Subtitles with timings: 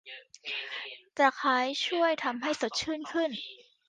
[1.17, 3.31] ตะไคร้ช่วยทำให้สดชื่นขึ้น